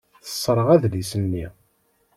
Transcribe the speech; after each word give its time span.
Tesserɣ 0.25 0.67
adlis-nni. 0.75 1.45